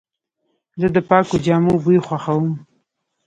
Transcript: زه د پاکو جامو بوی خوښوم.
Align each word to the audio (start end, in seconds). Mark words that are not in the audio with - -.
زه 0.79 0.87
د 0.95 0.97
پاکو 1.09 1.35
جامو 1.45 1.73
بوی 1.83 1.99
خوښوم. 2.05 2.47